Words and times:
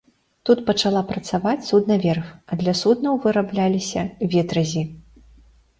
Тут 0.49 0.59
пачала 0.69 1.01
працаваць 1.11 1.67
суднаверф, 1.69 2.33
а 2.49 2.59
для 2.63 2.73
суднаў 2.83 3.21
вырабляліся 3.27 4.01
ветразі. 4.35 4.83